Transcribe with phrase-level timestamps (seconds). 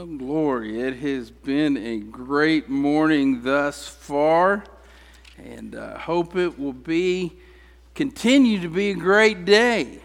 [0.00, 0.80] Well, glory.
[0.80, 4.64] It has been a great morning thus far,
[5.36, 7.34] and I uh, hope it will be
[7.94, 9.98] continue to be a great day.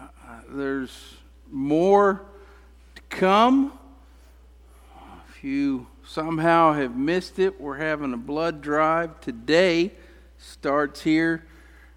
[0.00, 0.06] Uh,
[0.48, 1.16] there's
[1.52, 2.22] more
[2.94, 3.78] to come.
[5.28, 9.92] If you somehow have missed it, we're having a blood drive today.
[10.38, 11.44] Starts here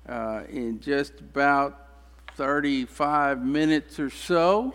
[0.05, 1.87] uh, in just about
[2.35, 4.73] 35 minutes or so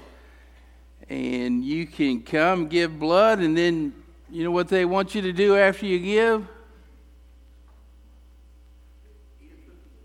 [1.12, 3.92] and you can come give blood, and then
[4.30, 6.48] you know what they want you to do after you give?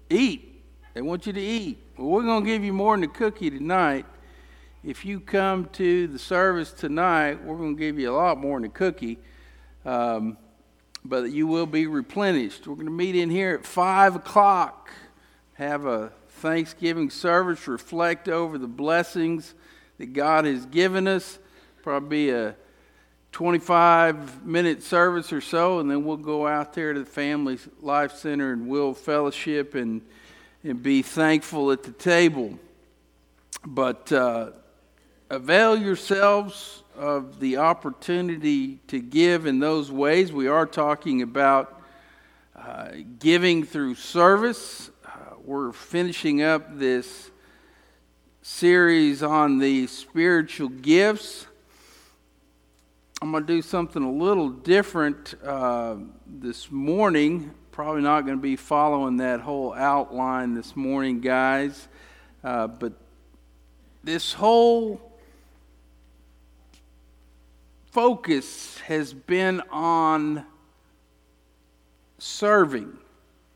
[0.09, 0.63] Eat.
[0.93, 1.81] They want you to eat.
[1.97, 4.05] Well, we're going to give you more than a cookie tonight.
[4.83, 8.59] If you come to the service tonight, we're going to give you a lot more
[8.59, 9.17] than a cookie.
[9.85, 10.37] Um,
[11.05, 12.67] but you will be replenished.
[12.67, 14.91] We're going to meet in here at 5 o'clock,
[15.53, 19.53] have a Thanksgiving service, reflect over the blessings
[19.97, 21.39] that God has given us.
[21.83, 22.55] Probably a
[23.31, 28.13] 25 minute service or so, and then we'll go out there to the Family Life
[28.13, 30.01] Center and we'll fellowship and,
[30.63, 32.57] and be thankful at the table.
[33.65, 34.51] But uh,
[35.29, 40.31] avail yourselves of the opportunity to give in those ways.
[40.31, 41.81] We are talking about
[42.55, 44.89] uh, giving through service.
[45.05, 47.29] Uh, we're finishing up this
[48.49, 51.45] series on the spiritual gifts.
[53.21, 57.51] I'm going to do something a little different uh, this morning.
[57.71, 61.89] Probably not going to be following that whole outline this morning, guys.
[62.41, 62.93] Uh, but
[64.05, 65.01] this whole
[67.91, 70.45] focus has been on
[72.17, 72.97] serving.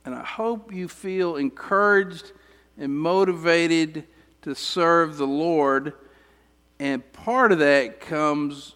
[0.04, 2.34] And I hope you feel encouraged
[2.78, 4.06] and motivated
[4.42, 5.94] to serve the Lord.
[6.80, 8.76] And part of that comes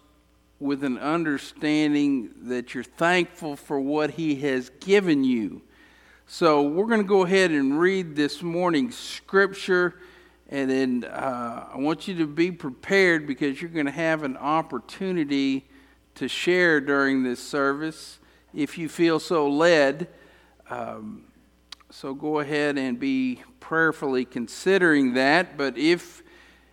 [0.58, 5.62] with an understanding that you're thankful for what He has given you.
[6.26, 10.00] So we're going to go ahead and read this morning's scripture.
[10.48, 14.36] And then uh, I want you to be prepared because you're going to have an
[14.36, 15.66] opportunity
[16.14, 18.18] to share during this service
[18.54, 20.08] if you feel so led.
[20.70, 21.24] Um,
[21.90, 25.56] so go ahead and be prayerfully considering that.
[25.56, 26.22] But if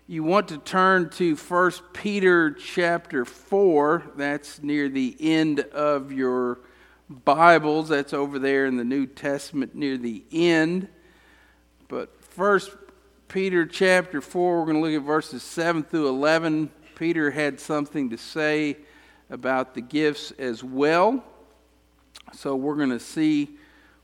[0.08, 6.60] you want to turn to 1 Peter chapter 4, that's near the end of your
[7.10, 7.90] Bibles.
[7.90, 10.88] That's over there in the New Testament near the end.
[11.88, 12.60] But 1
[13.28, 16.72] Peter chapter 4, we're going to look at verses 7 through 11.
[16.96, 18.78] Peter had something to say
[19.30, 21.24] about the gifts as well.
[22.34, 23.58] So we're going to see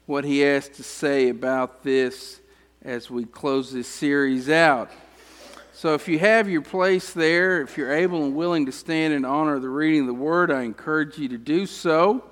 [0.09, 2.41] what he has to say about this
[2.81, 4.89] as we close this series out.
[5.71, 9.23] So, if you have your place there, if you're able and willing to stand in
[9.23, 12.23] honor of the reading of the word, I encourage you to do so.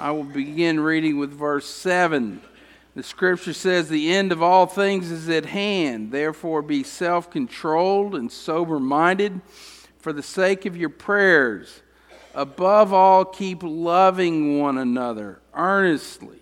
[0.00, 2.42] I will begin reading with verse 7.
[2.96, 6.10] The scripture says, The end of all things is at hand.
[6.10, 9.40] Therefore, be self controlled and sober minded
[9.98, 11.80] for the sake of your prayers.
[12.34, 16.41] Above all, keep loving one another earnestly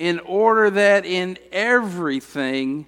[0.00, 2.86] in order that in everything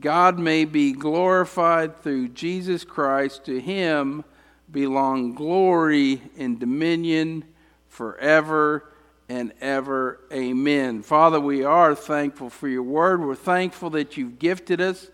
[0.00, 3.44] God may be glorified through Jesus Christ.
[3.44, 4.24] To him
[4.68, 7.44] belong glory and dominion
[7.86, 8.90] forever
[9.28, 10.18] and ever.
[10.32, 11.02] Amen.
[11.02, 13.24] Father, we are thankful for your word.
[13.24, 15.12] We're thankful that you've gifted us.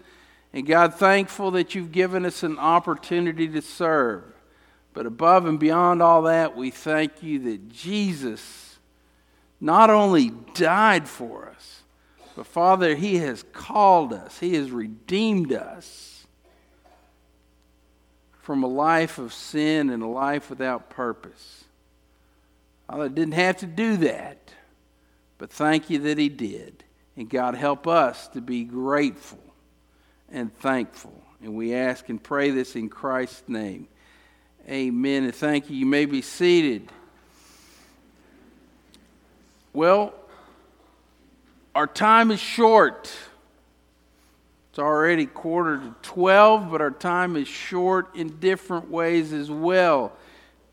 [0.55, 4.25] And God, thankful that you've given us an opportunity to serve.
[4.95, 8.64] But above and beyond all that, we thank you that Jesus
[9.65, 11.83] not only died for us,
[12.37, 16.27] but Father, He has called us, He has redeemed us
[18.43, 21.65] from a life of sin and a life without purpose.
[22.87, 24.53] Father didn't have to do that,
[25.39, 26.85] but thank you that He did.
[27.17, 29.39] And God, help us to be grateful
[30.31, 31.23] and thankful.
[31.43, 33.89] And we ask and pray this in Christ's name.
[34.69, 35.25] Amen.
[35.25, 35.77] And thank you.
[35.77, 36.91] You may be seated.
[39.75, 40.15] Well,
[41.75, 43.13] our time is short.
[44.71, 50.13] It's already quarter to 12, but our time is short in different ways as well.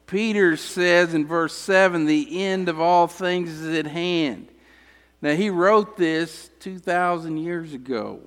[0.06, 4.48] Peter says in verse 7 the end of all things is at hand.
[5.20, 8.20] Now, he wrote this 2,000 years ago.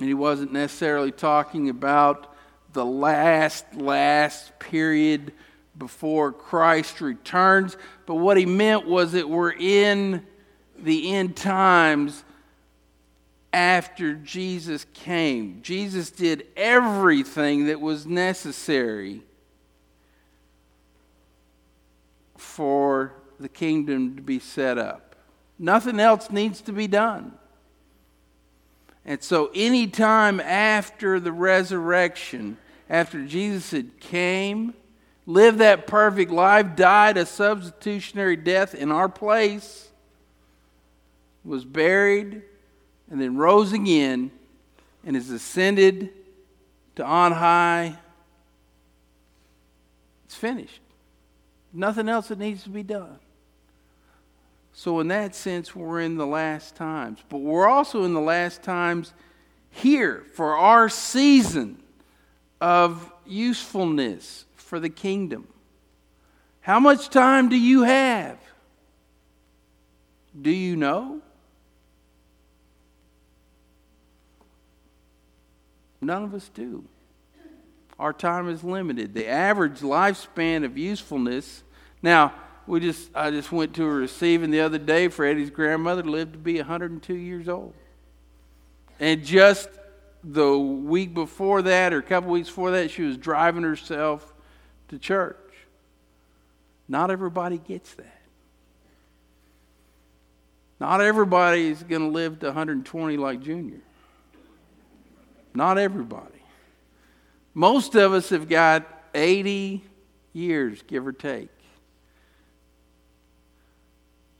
[0.00, 2.34] And he wasn't necessarily talking about
[2.72, 5.32] the last, last period
[5.78, 7.76] before Christ returns.
[8.06, 10.26] But what he meant was that we're in
[10.78, 12.24] the end times
[13.52, 15.60] after Jesus came.
[15.62, 19.22] Jesus did everything that was necessary
[22.36, 25.16] for the kingdom to be set up.
[25.58, 27.32] Nothing else needs to be done.
[29.04, 32.58] And so, any time after the resurrection,
[32.90, 34.74] after Jesus had came,
[35.28, 39.90] lived that perfect life, died a substitutionary death in our place,
[41.44, 42.40] was buried,
[43.10, 44.30] and then rose again,
[45.04, 46.08] and is ascended
[46.96, 47.94] to on high,
[50.24, 50.80] it's finished.
[51.74, 53.18] Nothing else that needs to be done.
[54.72, 57.18] So, in that sense, we're in the last times.
[57.28, 59.12] But we're also in the last times
[59.70, 61.82] here for our season
[62.62, 65.48] of usefulness for the kingdom.
[66.60, 68.38] How much time do you have?
[70.40, 71.22] Do you know?
[76.02, 76.84] None of us do.
[77.98, 79.14] Our time is limited.
[79.14, 81.64] The average lifespan of usefulness.
[82.02, 82.34] Now,
[82.66, 86.34] we just I just went to a receiving the other day for Eddie's grandmother lived
[86.34, 87.72] to be 102 years old.
[89.00, 89.70] And just
[90.22, 94.34] the week before that or a couple weeks before that she was driving herself
[94.88, 95.36] to church.
[96.88, 98.20] Not everybody gets that.
[100.80, 103.80] Not everybody is going to live to 120 like Junior.
[105.54, 106.42] Not everybody.
[107.52, 109.82] Most of us have got 80
[110.32, 111.48] years, give or take.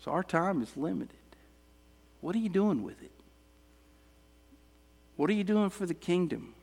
[0.04, 1.16] So our time is limited.
[2.20, 3.10] What are you doing with it?
[5.16, 6.54] What are you doing for the kingdom?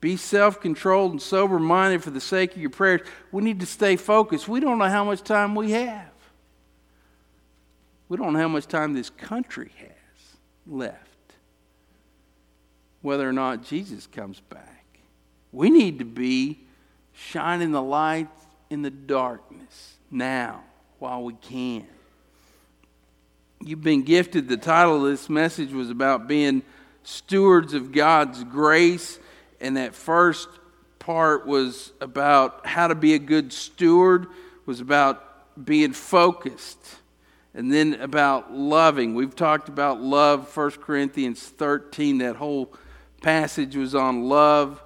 [0.00, 3.02] Be self controlled and sober minded for the sake of your prayers.
[3.32, 4.48] We need to stay focused.
[4.48, 6.10] We don't know how much time we have.
[8.08, 9.88] We don't know how much time this country has
[10.66, 11.34] left,
[13.02, 14.84] whether or not Jesus comes back.
[15.52, 16.58] We need to be
[17.12, 18.28] shining the light
[18.70, 20.62] in the darkness now
[20.98, 21.86] while we can.
[23.62, 24.48] You've been gifted.
[24.48, 26.62] The title of this message was about being
[27.02, 29.18] stewards of God's grace,
[29.60, 30.48] and that first
[30.98, 34.26] part was about how to be a good steward,
[34.66, 36.78] was about being focused,
[37.54, 39.14] and then about loving.
[39.14, 42.72] We've talked about love, 1 Corinthians 13, that whole
[43.22, 44.82] passage was on love.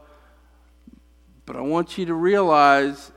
[1.46, 3.12] But I want you to realize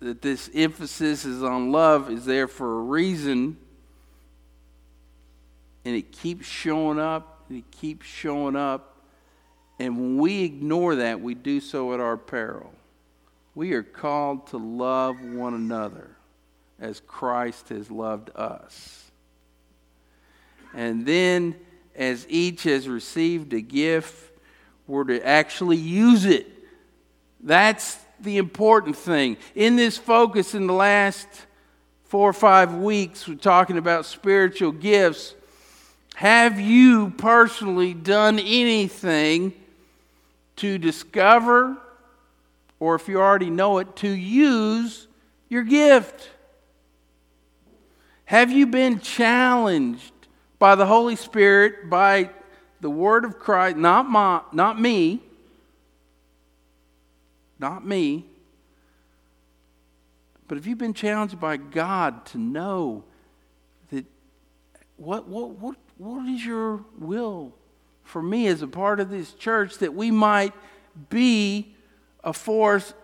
[0.00, 3.56] that this emphasis is on love is there for a reason
[5.84, 8.95] and it keeps showing up and it keeps showing up
[9.78, 12.72] and when we ignore that we do so at our peril
[13.54, 16.10] we are called to love one another
[16.80, 19.10] as christ has loved us
[20.74, 21.54] and then
[21.94, 24.32] as each has received a gift
[24.86, 26.46] we're to actually use it
[27.40, 29.36] that's the important thing.
[29.54, 31.28] In this focus in the last
[32.04, 35.34] four or five weeks, we're talking about spiritual gifts.
[36.14, 39.52] Have you personally done anything
[40.56, 41.76] to discover,
[42.80, 45.06] or if you already know it, to use
[45.48, 46.30] your gift?
[48.26, 50.12] Have you been challenged
[50.58, 52.30] by the Holy Spirit, by
[52.80, 55.20] the Word of Christ, not, my, not me,
[57.58, 58.24] not me.
[60.48, 63.04] But have you been challenged by God to know
[63.90, 64.04] that
[64.96, 67.54] what, what, what, what is your will
[68.06, 70.54] for me as a part of this church that we might
[71.10, 71.74] be
[72.24, 72.94] a force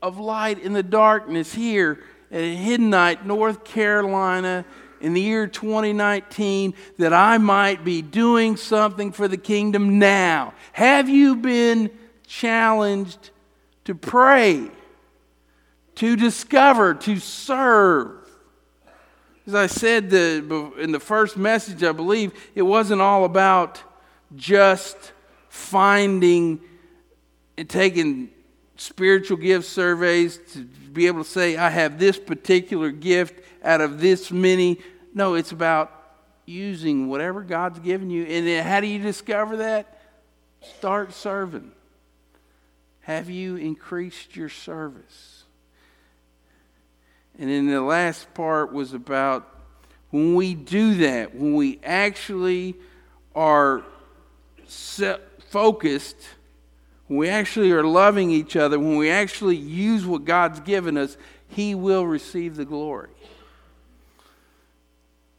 [0.00, 4.64] of light in the darkness here at Hiddenite, North Carolina,
[5.00, 10.54] in the year 2019, that I might be doing something for the kingdom now?
[10.72, 11.90] Have you been
[12.26, 13.30] challenged
[13.84, 14.70] to pray,
[15.96, 18.16] to discover, to serve.
[19.48, 23.82] As I said in the first message, I believe it wasn't all about
[24.36, 25.12] just
[25.48, 26.60] finding
[27.56, 28.30] and taking
[28.76, 34.00] spiritual gift surveys to be able to say, I have this particular gift out of
[34.00, 34.78] this many.
[35.12, 35.92] No, it's about
[36.46, 38.24] using whatever God's given you.
[38.24, 40.00] And then how do you discover that?
[40.78, 41.72] Start serving.
[43.02, 45.44] Have you increased your service?
[47.38, 49.48] And then the last part was about
[50.10, 52.76] when we do that, when we actually
[53.34, 53.84] are
[54.70, 56.16] focused,
[57.06, 61.16] when we actually are loving each other, when we actually use what God's given us,
[61.48, 63.10] He will receive the glory.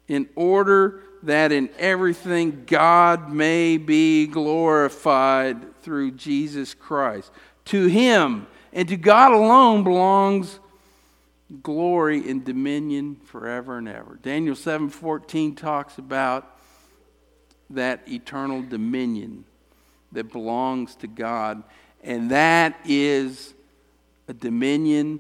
[0.08, 7.32] In order that in everything God may be glorified through Jesus Christ.
[7.66, 10.60] To Him and to God alone belongs
[11.62, 14.18] glory and dominion forever and ever.
[14.22, 16.51] Daniel 7:14 talks about
[17.76, 19.46] that eternal dominion
[20.12, 21.64] that belongs to God
[22.04, 23.54] and that is
[24.28, 25.20] a dominion,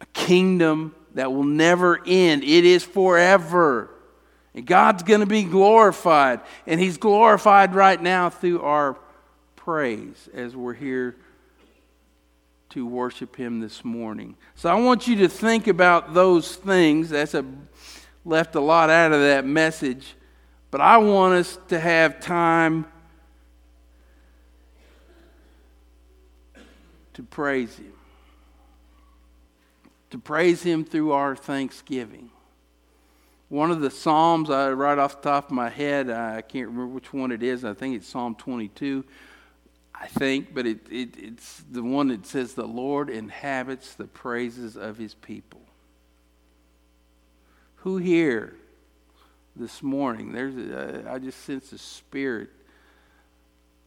[0.00, 2.44] a kingdom that will never end.
[2.44, 3.90] It is forever.
[4.54, 8.96] And God's going to be glorified and he's glorified right now through our
[9.56, 11.16] praise as we're here
[12.70, 14.36] to worship Him this morning.
[14.54, 17.10] So I want you to think about those things.
[17.10, 17.44] That's a
[18.24, 20.14] left a lot out of that message,
[20.70, 22.86] but I want us to have time
[27.14, 27.92] to praise Him.
[30.10, 32.30] To praise Him through our thanksgiving.
[33.48, 36.88] One of the Psalms, I, right off the top of my head, I can't remember
[36.88, 37.64] which one it is.
[37.64, 39.04] I think it's Psalm 22
[40.00, 44.76] I think, but it, it, it's the one that says, The Lord inhabits the praises
[44.76, 45.60] of his people.
[47.76, 48.54] Who here
[49.58, 52.50] this morning, there's a, I just sense the spirit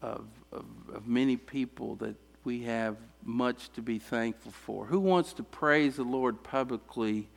[0.02, 4.86] of, of, of many people that we have much to be thankful for.
[4.86, 7.28] Who wants to praise the Lord publicly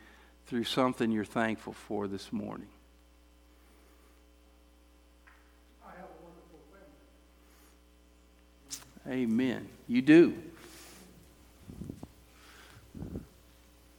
[0.47, 2.69] through something you're thankful for this morning?
[9.07, 9.69] Amen.
[9.87, 10.33] You do.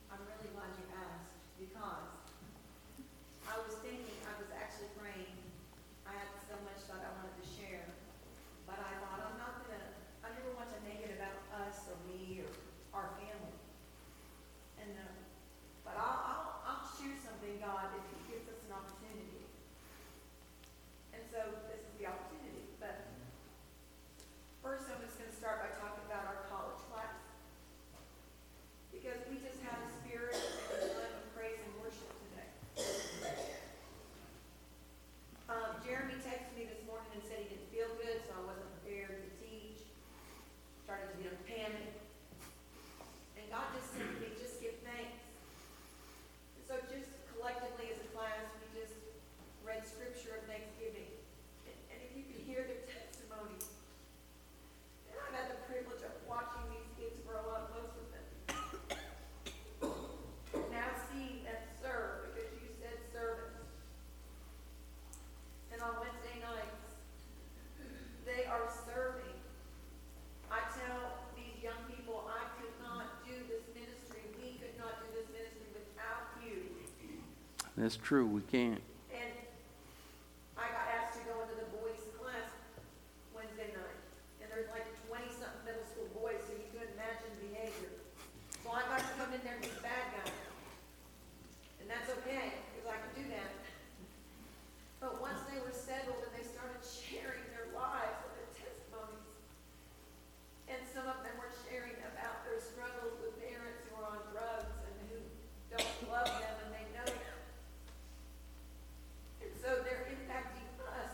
[0.10, 2.10] I'm really glad you asked because
[3.46, 5.38] I was thinking, I was actually praying.
[6.10, 7.86] I had so much that I wanted to share,
[8.66, 9.94] but I thought I'm not gonna,
[10.26, 12.50] I never want to make it about us or me or
[12.98, 13.62] our family.
[14.82, 15.22] And, uh,
[15.86, 19.46] but I'll, I'll, I'll share something, God, if He gives us an opportunity.
[21.14, 23.06] And so this is the opportunity, but
[24.66, 27.14] first I'm just gonna start by talking about our college class.
[28.90, 32.50] Because we just had a spirit and a time of praise and worship today.
[35.46, 38.66] Um, Jeremy texted me this morning and said he didn't feel good, so I wasn't
[38.82, 39.86] prepared to teach.
[40.82, 41.94] Started to get a panic.
[43.38, 45.22] And God just said to me, just give thanks.
[46.58, 48.98] And so just collectively as a class, we just
[49.62, 51.06] read scripture of thanksgiving.
[51.70, 53.70] And, and if you could hear their testimonies.
[55.14, 58.26] And I've had the privilege of watching these kids grow up, most of them.
[60.72, 63.56] Now seeing them serve, because you said service.
[65.72, 66.84] And on Wednesday nights,
[68.28, 69.40] they are serving.
[70.52, 75.08] I tell these young people, I could not do this ministry, we could not do
[75.16, 76.76] this ministry without you.
[77.86, 78.26] That's true.
[78.26, 78.82] We can't.
[79.14, 79.30] And
[80.58, 82.50] I got asked to go into the boys' class
[83.30, 84.02] Wednesday night.
[84.42, 87.94] And there's like twenty-something middle school boys, so you could imagine the behavior.
[88.66, 90.34] So I got to come in there and be the bad guy.
[91.78, 93.54] And that's okay, because I can do that.
[94.98, 99.30] But once they were settled and they started sharing their lives and their testimonies,
[100.74, 104.74] and some of them were sharing about their struggles with parents who are on drugs
[104.74, 105.22] and who
[105.70, 107.22] don't love them and they know it.
[109.46, 111.14] And so they're impacting us.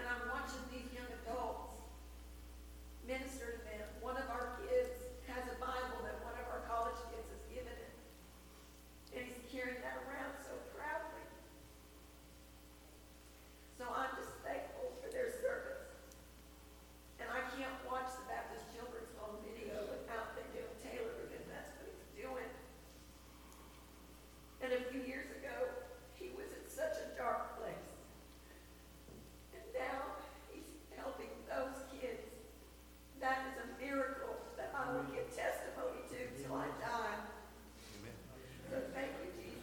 [0.00, 1.76] And I'm watching these young adults
[3.04, 3.84] minister to them.
[4.00, 4.88] One of our kids
[5.28, 7.92] has a Bible that one of our college kids has given him.
[9.20, 11.24] And he's carrying that around so proudly.
[13.76, 15.92] So I'm just thankful for their service.
[17.20, 21.76] And I can't watch the Baptist Children's Home video without thinking of Taylor because that's
[21.76, 22.48] what he's doing.
[24.64, 25.68] And a few years ago,
[26.18, 27.86] he was in such a dark place.
[29.54, 30.18] And now
[30.50, 30.66] he's
[30.98, 32.26] helping those kids.
[33.22, 37.22] That is a miracle that I will give testimony to till I die.
[38.66, 39.62] So thank you, Jesus.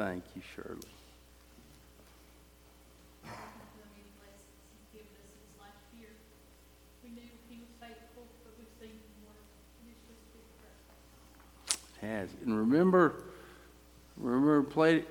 [0.00, 0.80] just you, Shirley.
[12.00, 12.30] has.
[12.46, 13.24] And remember,
[14.16, 15.04] remember, play.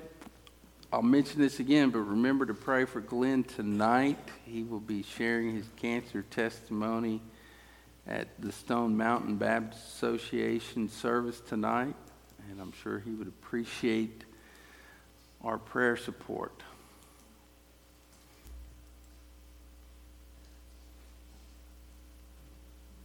[0.92, 4.18] I'll mention this again, but remember to pray for Glenn tonight.
[4.44, 7.22] He will be sharing his cancer testimony
[8.08, 11.94] at the Stone Mountain Baptist Association service tonight,
[12.50, 14.24] and I'm sure he would appreciate
[15.42, 16.62] our prayer support.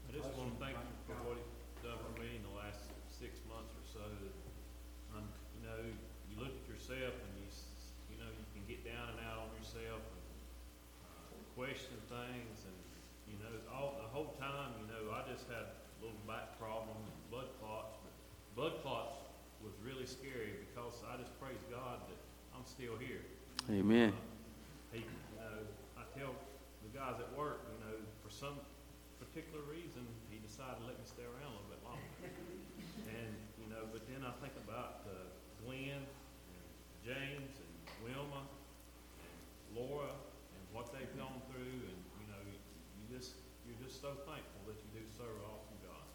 [0.10, 2.80] I just want to thank you for what you've done for me in the last
[3.12, 4.06] six months or so.
[5.16, 5.26] Um,
[5.56, 5.80] you know,
[6.32, 9.48] you look at yourself and you, s- you know, you can get down and out
[9.48, 10.26] on yourself and,
[11.08, 12.78] uh, question things and,
[13.32, 16.96] you know, all, the whole time, you know, I just had a little back problem,
[17.32, 18.14] blood clots, but
[18.56, 19.20] blood clots
[19.64, 22.20] was really scary because I just praise God that
[22.54, 23.24] I'm still here.
[23.70, 24.14] Amen.
[24.92, 25.66] He, you know,
[25.98, 26.34] I tell
[26.86, 28.62] the guys at work, you know, for some
[29.20, 32.10] particular reason, he decided to let me stay around a little bit longer.
[33.06, 35.30] And, you know, but then I think about uh,
[35.62, 36.68] Glenn and
[37.06, 39.36] James and Wilma and
[39.78, 42.58] Laura and what they've gone through and, you know, you,
[42.98, 46.06] you just, you're just so thankful that you do serve an awesome God.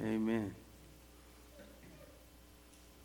[0.00, 0.54] Amen.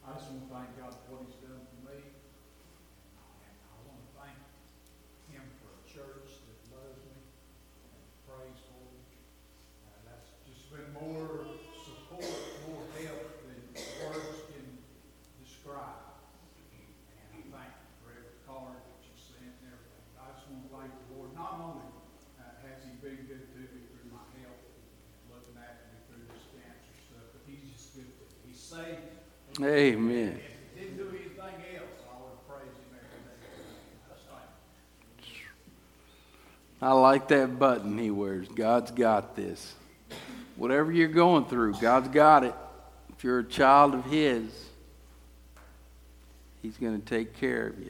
[0.10, 2.00] I just want to thank God for what he's done for me.
[2.02, 4.38] And I want to thank
[5.30, 9.06] him for a church that loves me and prays for me.
[9.86, 10.10] Uh,
[10.70, 11.50] been more
[11.82, 12.30] support,
[12.70, 14.66] more help than words can
[15.42, 16.14] describe.
[16.70, 16.86] And
[17.34, 20.06] I thank you for every card that you sent and everything.
[20.22, 21.90] I just want to thank the Lord, not only
[22.38, 26.30] uh, has he been good to me through my health and looking after me through
[26.30, 28.54] this cancer stuff, but he's just good to me.
[28.54, 29.66] He saved me.
[29.66, 30.38] Amen.
[30.38, 30.46] If
[30.78, 33.42] he didn't do anything else, I would praise him every day.
[34.06, 34.54] That's like,
[36.78, 38.48] I like that button he wears.
[38.54, 39.74] God's got this.
[40.60, 42.54] Whatever you're going through, God's got it.
[43.16, 44.44] If you're a child of His,
[46.62, 47.90] He's going to take care of you.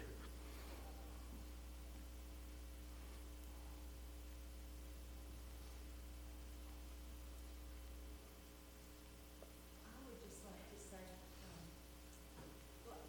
[9.87, 11.01] I would just like to say,
[11.41, 11.65] um,
[12.85, 13.01] look.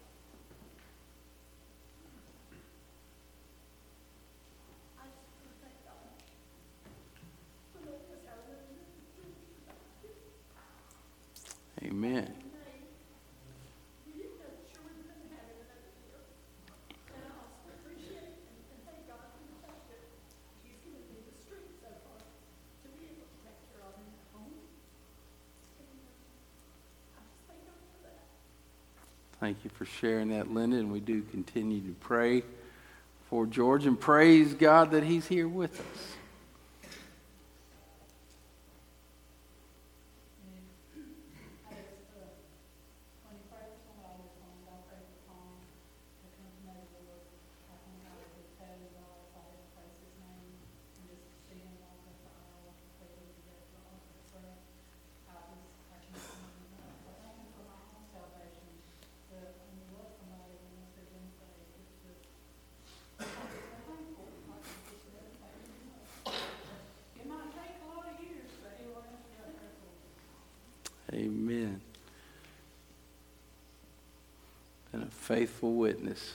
[4.97, 6.09] I just want to thank God
[7.77, 8.71] for letting us have a
[11.83, 12.29] Amen.
[14.05, 16.21] We didn't know for sure we were gonna have it another year.
[17.09, 20.05] And I also appreciate and, and thank God for the fact that
[20.61, 24.13] He's given me the strength so far to be able to take care of him
[24.13, 24.61] at home.
[24.61, 28.29] And, uh, I just thank God for that.
[29.41, 30.77] Thank you for sharing that, Linda.
[30.77, 32.43] And we do continue to pray
[33.27, 36.15] for George and praise God that He's here with us.
[41.65, 42.29] I just, uh,
[43.25, 45.57] when you pray for somebody that's on, don't pray for Tom,
[46.21, 47.25] that comes to know the Lord.
[47.65, 51.17] I think I would tell you all if I had to praise his name and
[51.17, 54.53] just see him on the aisle, where he was there for all the prayer.
[55.33, 58.69] I was, I can, uh, I thank him for my own salvation,
[59.33, 62.27] but when you love somebody and once they've been saved, it's just,
[63.23, 66.35] I'm just thankful, like, it's just everything, you know.
[67.15, 71.29] It might take a lot of years, but he'll answer that prayer for you.
[71.31, 71.81] Amen.
[74.93, 76.33] And a faithful witness.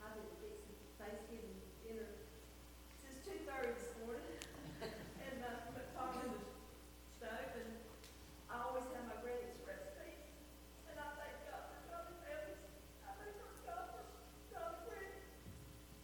[0.00, 2.08] I've been fixing Thanksgiving dinner
[3.04, 4.32] since two thirty this morning,
[4.80, 6.40] and, uh, put Tom in the
[7.20, 7.68] stove, and
[8.48, 10.24] I always have my bread express things.
[10.88, 12.64] And I thank God for Johnny Ellis,
[13.04, 13.36] I thank
[13.68, 14.02] God for
[14.48, 15.20] Johnny Bread,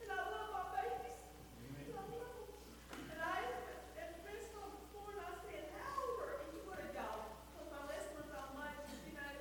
[0.04, 1.24] and I love my babies.
[1.72, 3.08] And I love them.
[3.10, 6.78] And I asked at the restaurant before, and I said, how old are each one
[6.84, 7.32] of y'all?
[7.48, 9.32] Because my last one's on lunch, and, you know,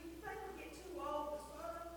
[0.00, 1.92] we think we get too old to serve,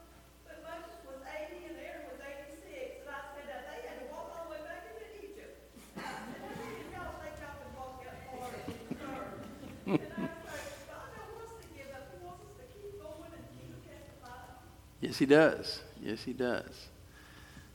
[0.48, 4.08] but Moses was eighty and Aaron was eighty-six, and I said that they had to
[4.12, 5.56] walk all the way back into Egypt.
[5.96, 9.40] And I said, how many of y'all think y'all can walk that far and serve?
[9.88, 12.66] And I was like, God don't want us to give up, He wants us to
[12.76, 14.60] keep going and keep testifying.
[15.02, 15.82] Yes, He does.
[16.02, 16.88] Yes, He does.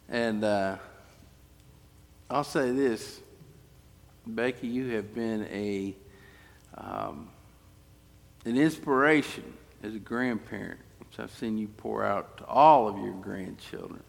[0.09, 0.77] And uh,
[2.31, 3.21] I'll say this
[4.27, 5.95] Becky, you have been a
[6.77, 7.29] um,
[8.45, 13.13] an inspiration as a grandparent, which I've seen you pour out to all of your
[13.13, 14.03] grandchildren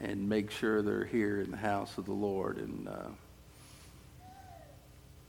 [0.00, 2.58] and make sure they're here in the house of the Lord.
[2.58, 3.08] And uh,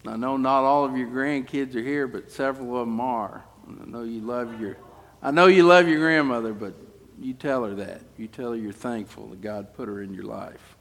[0.07, 3.43] I know not all of your grandkids are here, but several of them are.
[3.67, 4.77] And I know you love your,
[5.23, 6.73] I know you love your grandmother, but
[7.19, 8.01] you tell her that.
[8.17, 10.75] You tell her you're thankful that God put her in your life.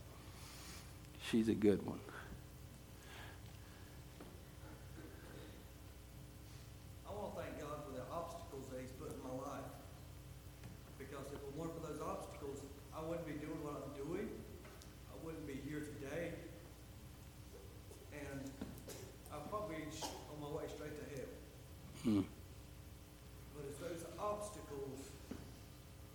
[1.31, 2.01] She's a good one.
[7.07, 9.69] I want to thank God for the obstacles that He's put in my life.
[10.99, 12.61] Because if it weren't for those obstacles,
[12.97, 14.27] I wouldn't be doing what I'm doing.
[15.13, 16.33] I wouldn't be here today.
[18.17, 18.41] And
[19.35, 21.31] I'd probably be on my way straight to hell.
[22.05, 22.25] Hmm.
[23.55, 24.99] But it's those obstacles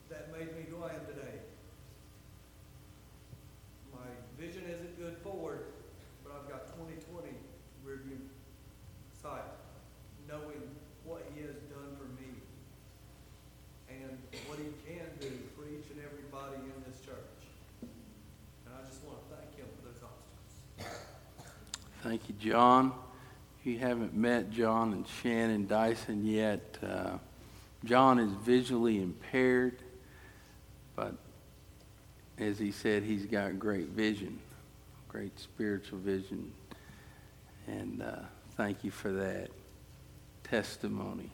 [0.09, 1.39] that made me who I am today.
[3.93, 5.61] My vision isn't good forward,
[6.23, 7.37] but I've got twenty twenty
[7.85, 8.17] rearview
[9.21, 9.45] sight,
[10.27, 10.61] knowing
[11.05, 12.33] what he has done for me
[13.89, 17.41] and what he can do for each and everybody in this church.
[17.81, 20.53] And I just want to thank him for those obstacles.
[22.15, 22.93] Thank you, John.
[23.59, 27.17] If you haven't met John and Shannon Dyson yet, uh,
[27.83, 29.79] John is visually impaired,
[30.95, 31.13] but
[32.37, 34.39] as he said, he's got great vision,
[35.09, 36.53] great spiritual vision.
[37.67, 38.19] And uh,
[38.55, 39.49] thank you for that
[40.45, 41.31] testimony.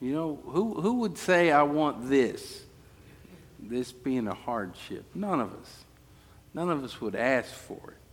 [0.00, 2.64] You know, who, who would say, I want this?
[3.60, 5.04] This being a hardship.
[5.14, 5.84] None of us.
[6.52, 8.07] None of us would ask for it.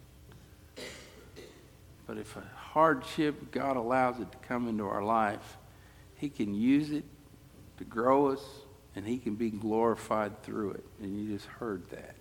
[2.08, 5.58] But if a hardship, God allows it to come into our life,
[6.18, 7.04] He can use it
[7.78, 8.44] to grow us,
[8.96, 10.84] and He can be glorified through it.
[11.02, 12.16] And you just heard that.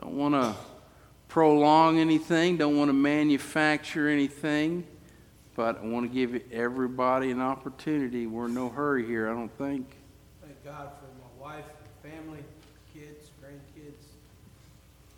[0.00, 0.54] Don't want to
[1.28, 4.86] prolong anything, don't want to manufacture anything,
[5.54, 8.26] but I want to give everybody an opportunity.
[8.26, 9.96] We're in no hurry here, I don't think.
[10.42, 11.64] Thank God for my wife,
[12.06, 12.44] family,
[12.94, 14.14] kids, grandkids.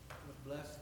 [0.09, 0.81] What blessings.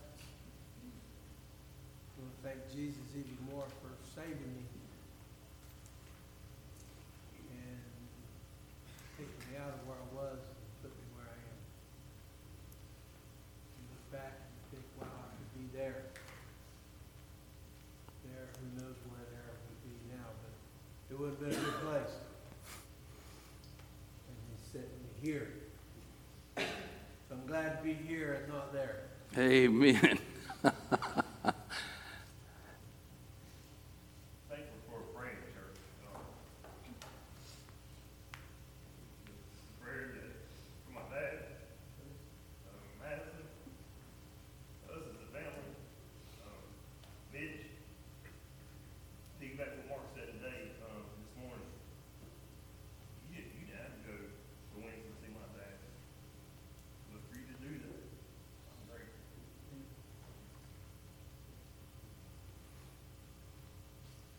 [2.15, 4.63] I want to thank Jesus even more for saving me.
[7.51, 7.83] And
[9.19, 11.59] taking me out of where I was and put me where I am.
[13.75, 16.07] You look back and think, wow, I could be there.
[18.23, 20.55] There, who knows where there I would be now, but
[21.11, 22.15] it would have been a good place
[24.31, 25.51] and he's sitting here.
[27.29, 29.01] So I'm glad to be here and not there.
[29.39, 30.19] Amen.
[34.49, 35.77] Thankful for a praying church.
[36.09, 36.25] Um,
[39.83, 40.33] Prayer that,
[40.87, 41.61] for my dad,
[42.73, 43.45] um, Madison,
[44.89, 45.73] us as a family,
[46.49, 46.65] um,
[47.33, 47.69] Mitch,
[49.41, 51.69] dig back what Mark said today, um, this morning.
[53.29, 55.77] You, you didn't have to go to Winston to see my dad.
[57.13, 58.01] But for you to do that,
[58.73, 59.21] I'm grateful.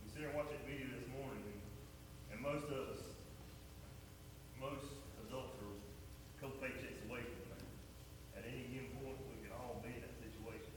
[0.03, 1.45] We sit there and watch that video this morning,
[2.31, 3.03] and most of us,
[4.55, 4.87] most
[5.27, 7.59] adults are a couple paychecks away from that.
[8.39, 10.71] At any given point, we can all be in that situation.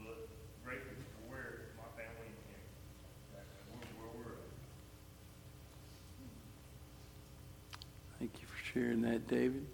[0.00, 0.24] But
[0.64, 2.40] grateful for where my family and
[3.36, 4.48] where, where we're at.
[8.16, 9.68] Thank you for sharing that, David.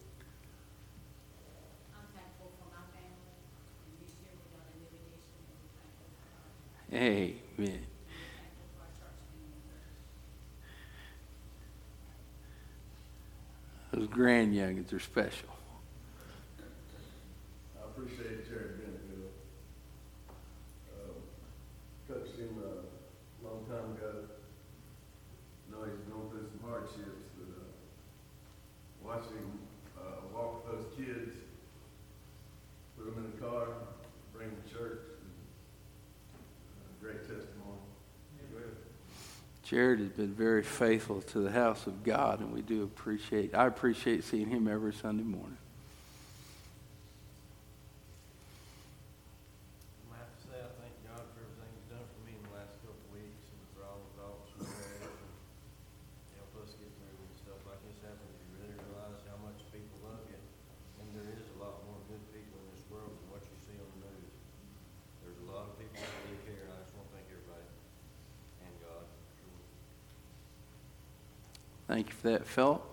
[1.95, 5.79] I'm thankful for my family, and this year we got a new addition, and we're
[5.79, 6.51] thankful for God.
[6.91, 7.39] Amen.
[7.55, 9.63] We're thankful for our church family.
[13.93, 15.49] Those grand youngins are special.
[17.77, 19.35] I appreciate Jared Benfield.
[20.95, 21.19] Um,
[22.07, 24.31] Coached him uh, a long time ago.
[25.73, 27.67] Know he's going through some hardships, but uh,
[29.03, 29.59] watching him
[29.99, 31.35] uh, walk with those kids,
[32.97, 33.67] put them in the car,
[34.33, 35.35] bring them to church, and,
[36.39, 37.51] uh, great testimony.
[39.71, 43.69] Jared has been very faithful to the house of God, and we do appreciate, I
[43.69, 45.59] appreciate seeing him every Sunday morning.
[72.23, 72.87] that felt.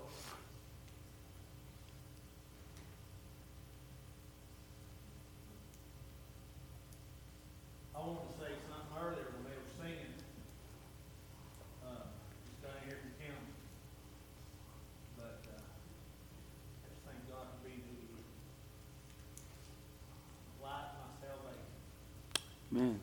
[7.95, 10.13] I want to say something earlier when we were singing.
[11.83, 12.07] Uh,
[12.63, 12.97] down here.
[15.17, 15.59] But uh,
[16.87, 18.31] just thank God for being who He is.
[20.63, 22.99] Light my salvation.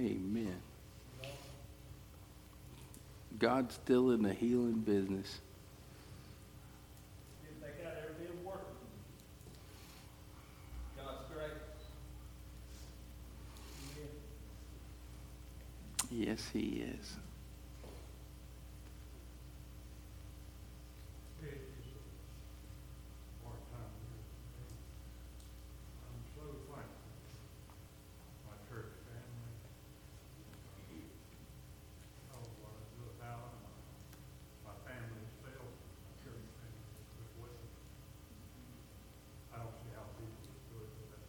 [0.00, 0.56] Amen.
[3.38, 5.40] God's still in the healing business.
[7.42, 8.88] Didn't think I'd ever be able to work with him.
[11.04, 11.52] God's great.
[16.10, 16.26] Amen.
[16.28, 17.16] Yes, He is.
[21.42, 21.88] It is a
[23.46, 24.20] hard time here.
[26.04, 27.12] I'm so thankful.
[28.44, 29.56] My church family.
[32.34, 33.72] Oh, what I do without them.
[34.66, 36.92] My family itself, my church family
[37.24, 37.70] is with me.
[39.54, 41.24] I don't see how people could do it without.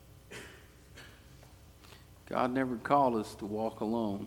[2.31, 4.25] God never called us to walk alone.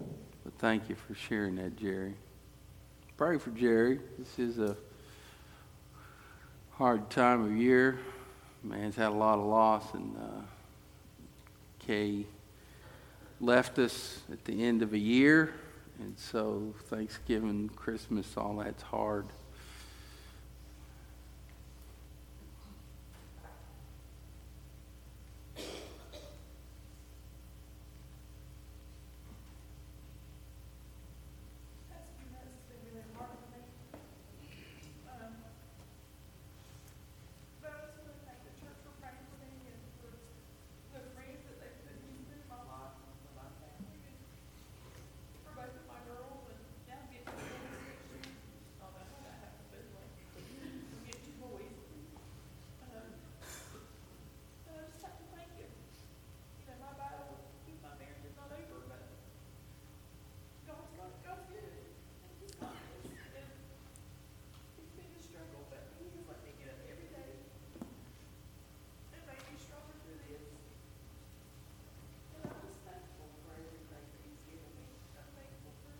[0.00, 2.14] But thank you for sharing that, Jerry.
[3.16, 4.00] Pray for Jerry.
[4.18, 4.76] This is a
[6.72, 8.00] hard time of year.
[8.64, 10.40] Man's had a lot of loss, and uh,
[11.78, 12.26] Kay
[13.40, 15.54] left us at the end of a year,
[16.00, 19.26] and so Thanksgiving, Christmas, all that's hard.
[31.88, 33.62] That's, that's been really hard for me.
[35.08, 35.34] Um,
[37.62, 40.10] But I just want to thank the church for praying for me and for
[40.94, 44.18] the friends that they put me through my life, and for my family, and
[45.42, 48.30] for both of my girls, and now I'm getting to the next year.
[48.78, 50.12] Oh, that's what I have to do, like,
[51.04, 51.74] get two boys.
[52.88, 53.10] Um,
[54.70, 55.66] and I just have to thank you.
[55.68, 59.02] You know, my battle with my marriage is not over, but
[60.64, 63.50] God's got, God's good, and He's got this, and
[64.78, 67.32] it's been a struggle, but He has let me get up every day
[69.16, 70.44] and made me stronger through this.
[72.36, 74.86] And I'm just thankful for everything that He's given me.
[75.16, 75.96] I'm thankful for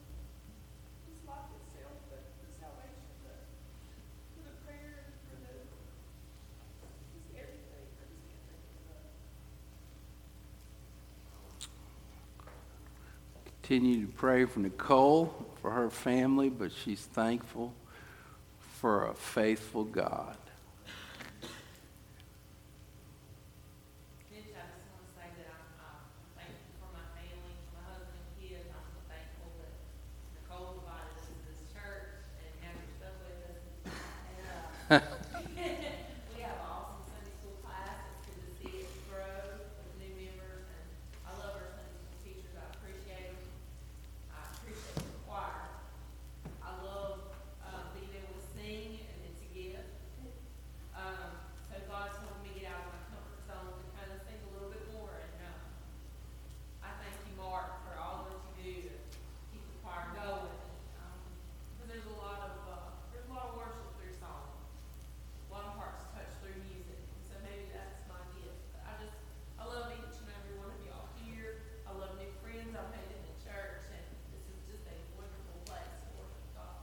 [1.08, 3.40] His life itself, but the salvation, but
[4.36, 5.64] for the prayer, and for the,
[7.16, 7.88] just everything.
[7.88, 9.08] I just can't thank Him enough.
[13.68, 17.74] Continue to pray for Nicole, for her family, but she's thankful
[18.80, 20.38] for a faithful God.
[24.32, 26.00] Mitch, I just want to say that I'm, uh,
[26.32, 28.72] thankful for my family, my husband and kids.
[28.72, 29.76] I'm so thankful that
[30.32, 33.60] Nicole provided us this church and having stuff with us.
[34.88, 35.04] And, uh,
[35.44, 38.16] we have an awesome Sunday school class.
[38.16, 40.64] It's good to see it grow with new members.
[40.72, 40.88] And
[41.28, 42.56] I love our Sunday school teachers.
[42.56, 43.44] I appreciate them.
[44.32, 45.68] I appreciate the choir.
[46.64, 47.20] I love,
[47.64, 49.92] uh, being able to sing and it's a gift.
[50.96, 51.36] Um,
[51.68, 54.50] so God's helping me get out of my comfort zone to kind of think a
[54.56, 55.60] little bit more, and, um,
[56.84, 58.96] I thank you, Mark, for all that you do to
[59.52, 60.52] keep the choir going.
[61.00, 61.20] Um,
[61.76, 65.64] because there's a lot of, uh, there's a lot of worship through song, a lot
[65.72, 68.58] of hearts touched through music, and so maybe that's my gift.
[68.76, 69.16] But I just,
[69.56, 73.08] I love each and every one of y'all here, I love new friends I've made
[73.08, 74.04] in the church, and
[74.34, 76.76] this is just a wonderful place to worship God.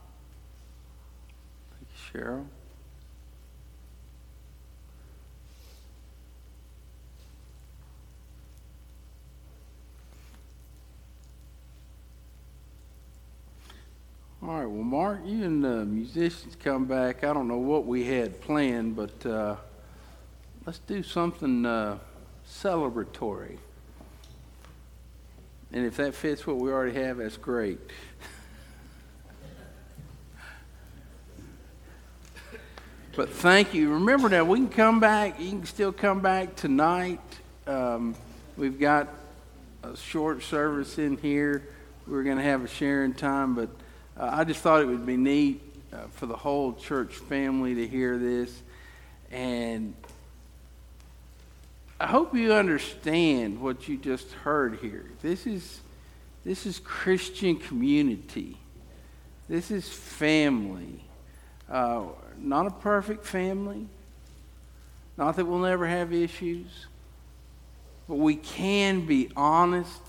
[14.42, 17.24] All right, well, Mark, you and the musicians come back.
[17.24, 19.56] I don't know what we had planned, but uh,
[20.64, 21.98] let's do something uh,
[22.48, 23.58] celebratory.
[25.72, 27.80] And if that fits what we already have, that's great.
[33.16, 33.94] But thank you.
[33.94, 35.40] Remember now, we can come back.
[35.40, 37.18] You can still come back tonight.
[37.66, 38.14] Um,
[38.58, 39.08] we've got
[39.82, 41.66] a short service in here.
[42.06, 43.70] We're going to have a sharing time, but
[44.18, 45.62] uh, I just thought it would be neat
[45.94, 48.54] uh, for the whole church family to hear this.
[49.30, 49.94] And
[51.98, 55.06] I hope you understand what you just heard here.
[55.22, 55.80] This is
[56.44, 58.58] this is Christian community.
[59.48, 61.02] This is family.
[61.66, 62.02] Uh,
[62.38, 63.86] not a perfect family.
[65.16, 66.86] Not that we'll never have issues.
[68.08, 70.02] But we can be honest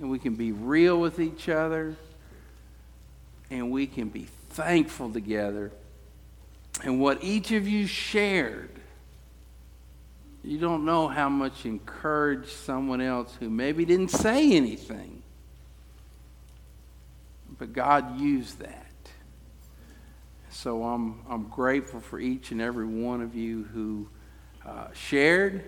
[0.00, 1.96] and we can be real with each other
[3.50, 5.72] and we can be thankful together
[6.84, 8.70] and what each of you shared.
[10.44, 15.22] You don't know how much encouraged someone else who maybe didn't say anything.
[17.58, 18.85] But God used that.
[20.56, 24.08] So I'm, I'm grateful for each and every one of you who
[24.64, 25.64] uh, shared,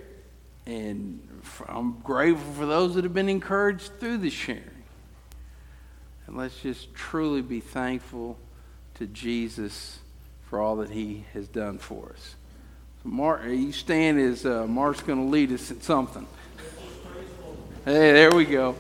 [0.65, 1.21] and
[1.69, 4.65] I'm grateful for those that have been encouraged through the sharing.
[6.27, 8.39] And let's just truly be thankful
[8.95, 9.99] to Jesus
[10.49, 12.35] for all that he has done for us.
[13.03, 16.27] So Mark, you stand as uh, Mark's going to lead us in something.
[17.85, 18.75] Hey, there we go.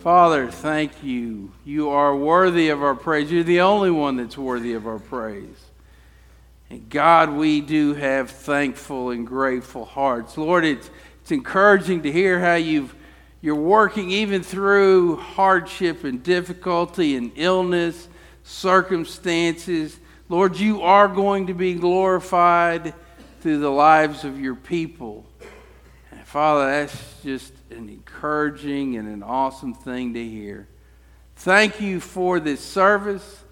[0.00, 1.52] Father, thank you.
[1.62, 3.30] You are worthy of our praise.
[3.30, 5.58] You're the only one that's worthy of our praise.
[6.70, 10.38] And God, we do have thankful and grateful hearts.
[10.38, 10.88] Lord, it's,
[11.20, 12.94] it's encouraging to hear how you've,
[13.42, 18.08] you're working even through hardship and difficulty and illness,
[18.42, 20.00] circumstances.
[20.30, 22.94] Lord, you are going to be glorified
[23.42, 25.26] through the lives of your people.
[26.10, 30.68] And Father, that's just an encouraging and an awesome thing to hear.
[31.36, 33.42] Thank you for this service.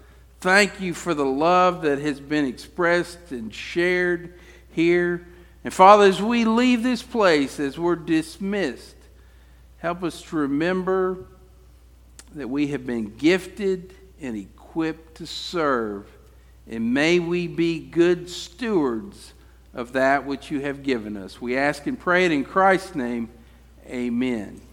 [0.41, 4.35] Thank you for the love that has been expressed and shared
[4.71, 5.27] here.
[5.63, 8.95] And Father, as we leave this place, as we're dismissed,
[9.79, 11.25] help us to remember
[12.35, 16.05] that we have been gifted and equipped to serve.
[16.69, 19.33] And may we be good stewards
[19.73, 21.41] of that which you have given us.
[21.41, 23.29] We ask and pray it in Christ's name.
[23.89, 24.68] Amen.